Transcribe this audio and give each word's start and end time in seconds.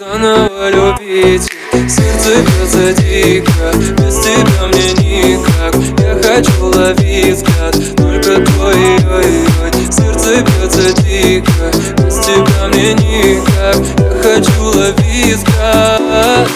лететь 0.00 1.50
Сердце 1.72 2.36
бьется 2.42 2.92
дико 2.94 3.72
Без 3.98 4.18
тебя 4.20 4.66
мне 4.68 4.92
никак. 4.94 5.74
Я 6.00 6.14
хочу 6.22 6.66
ловить 6.66 7.36
взгляд 7.36 7.76
Только 7.96 8.40
твой, 8.40 8.74
ой, 8.74 9.44
ой 9.62 9.72
Сердце 9.90 10.42
бьется 10.42 10.92
дико 11.02 11.70
Без 12.02 12.18
тебя 12.20 12.68
мне 12.68 12.94
никак. 12.94 13.76
Я 13.98 14.22
хочу 14.22 14.64
ловить 14.64 15.36
взгляд. 15.36 16.48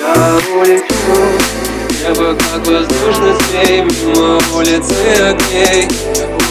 Я 0.00 0.38
улечу 0.54 0.84
Небо 2.02 2.34
как 2.34 2.66
воздушный 2.66 3.34
змей 3.48 3.82
Мимо 3.82 4.38
улицы 4.54 4.94
огней. 5.22 5.88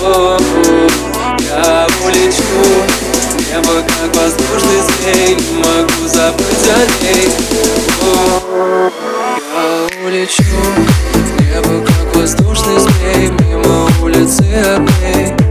О 0.02 0.06
-о 0.06 0.40
-о. 0.40 1.04
Я 1.40 1.88
улечу 2.04 2.44
улицы 14.54 15.43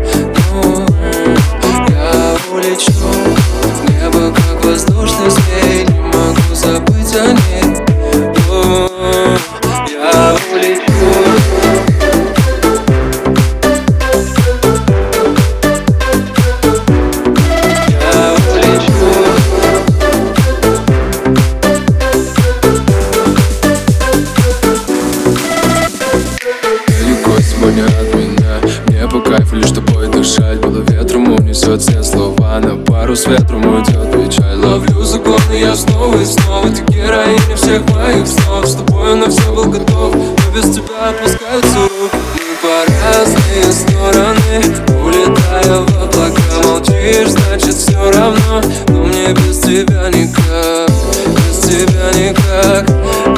унесет 31.72 31.82
все 31.82 32.02
слова 32.02 32.60
На 32.60 32.76
пару 32.76 33.16
с 33.16 33.26
ветром 33.26 33.64
уйдет. 33.66 34.10
Печаль 34.12 34.56
Ловлю 34.56 35.02
законы 35.02 35.54
я 35.54 35.74
снова 35.74 36.20
и 36.20 36.24
снова. 36.24 36.68
Ты 36.68 36.82
героиня 36.92 37.56
всех 37.56 37.82
моих 37.94 38.26
снов 38.26 38.66
С 38.66 38.74
тобой 38.74 39.16
на 39.16 39.30
все 39.30 39.54
был 39.54 39.66
готов 39.66 40.14
Но 40.14 40.54
без 40.54 40.74
тебя 40.74 41.10
опускаются 41.10 41.78
руки. 41.78 42.16
Мы 42.34 42.56
по 42.62 42.92
разные 43.04 43.72
стороны 43.72 44.62
Улетая 45.02 45.80
в 45.80 46.02
облака. 46.02 46.68
Молчишь, 46.68 47.30
значит 47.30 47.74
все 47.74 48.10
равно. 48.10 48.60
Но 48.88 49.04
мне 49.04 49.32
без 49.32 49.58
тебя 49.60 50.08
никак 50.08 50.90
Без 51.36 51.58
тебя 51.68 52.10
никак 52.14 52.86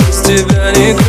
Без 0.09 0.21
тебя 0.23 0.71
никак 0.73 1.04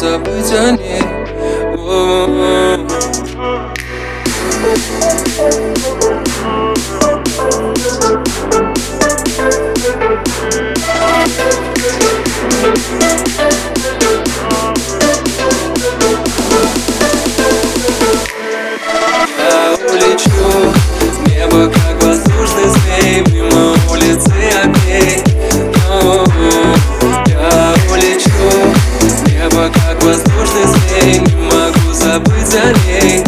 ça 0.00 0.18
peut 0.18 0.40
ней 31.04 31.18
Не 31.18 31.36
могу 31.36 31.92
забыть 31.92 32.54
о 32.54 32.72
ней. 32.86 33.19